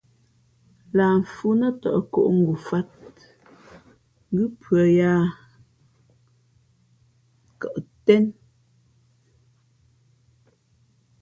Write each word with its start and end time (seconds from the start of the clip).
Lah 0.95 1.13
mfhʉ̄ 1.21 1.53
nά 1.59 1.67
tαʼ 1.81 1.97
kǒʼ 2.13 2.27
ngofāt 2.39 2.89
ngʉ́ 4.33 4.47
pʉᾱ 4.59 4.77
yāā 4.97 5.23
jαʼ 7.59 7.77
tén 8.05 8.23
yáá. 8.27 8.37